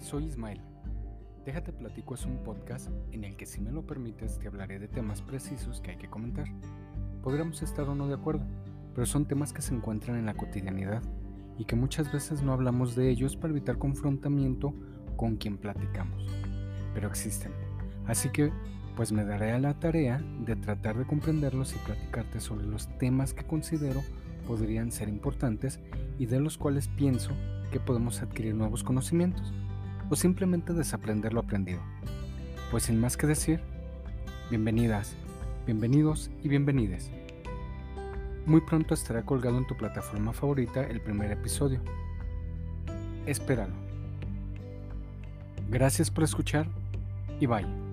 soy 0.00 0.24
Ismael. 0.24 0.60
Déjate 1.44 1.72
platico 1.72 2.14
es 2.14 2.24
un 2.24 2.38
podcast 2.38 2.88
en 3.12 3.24
el 3.24 3.36
que 3.36 3.46
si 3.46 3.60
me 3.60 3.70
lo 3.70 3.86
permites 3.86 4.38
te 4.38 4.48
hablaré 4.48 4.78
de 4.78 4.88
temas 4.88 5.20
precisos 5.20 5.80
que 5.80 5.92
hay 5.92 5.96
que 5.96 6.08
comentar. 6.08 6.46
Podremos 7.22 7.62
estar 7.62 7.88
o 7.88 7.94
no 7.94 8.08
de 8.08 8.14
acuerdo, 8.14 8.44
pero 8.94 9.06
son 9.06 9.26
temas 9.26 9.52
que 9.52 9.62
se 9.62 9.74
encuentran 9.74 10.16
en 10.16 10.26
la 10.26 10.34
cotidianidad 10.34 11.02
y 11.58 11.64
que 11.64 11.76
muchas 11.76 12.10
veces 12.12 12.42
no 12.42 12.52
hablamos 12.52 12.96
de 12.96 13.10
ellos 13.10 13.36
para 13.36 13.52
evitar 13.52 13.78
confrontamiento 13.78 14.74
con 15.16 15.36
quien 15.36 15.58
platicamos. 15.58 16.24
Pero 16.94 17.08
existen. 17.08 17.52
Así 18.06 18.30
que 18.30 18.52
pues 18.96 19.12
me 19.12 19.24
daré 19.24 19.52
a 19.52 19.58
la 19.58 19.78
tarea 19.78 20.22
de 20.44 20.56
tratar 20.56 20.96
de 20.96 21.06
comprenderlos 21.06 21.74
y 21.74 21.78
platicarte 21.78 22.40
sobre 22.40 22.66
los 22.66 22.88
temas 22.98 23.34
que 23.34 23.44
considero 23.44 24.02
podrían 24.46 24.90
ser 24.92 25.08
importantes 25.08 25.78
y 26.18 26.26
de 26.26 26.40
los 26.40 26.58
cuales 26.58 26.88
pienso 26.88 27.30
que 27.70 27.80
podemos 27.80 28.20
adquirir 28.20 28.54
nuevos 28.54 28.82
conocimientos 28.82 29.52
o 30.10 30.16
simplemente 30.16 30.74
desaprender 30.74 31.32
lo 31.32 31.40
aprendido. 31.40 31.80
Pues 32.70 32.84
sin 32.84 33.00
más 33.00 33.16
que 33.16 33.26
decir, 33.26 33.60
bienvenidas, 34.50 35.14
bienvenidos 35.64 36.30
y 36.42 36.48
bienvenides. 36.48 37.10
Muy 38.44 38.60
pronto 38.60 38.94
estará 38.94 39.22
colgado 39.22 39.56
en 39.58 39.66
tu 39.66 39.76
plataforma 39.76 40.32
favorita 40.32 40.82
el 40.82 41.00
primer 41.00 41.30
episodio. 41.30 41.80
Espéralo. 43.26 43.74
Gracias 45.70 46.10
por 46.10 46.24
escuchar 46.24 46.66
y 47.38 47.46
bye. 47.46 47.89